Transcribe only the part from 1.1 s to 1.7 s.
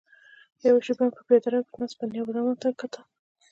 په پياده رو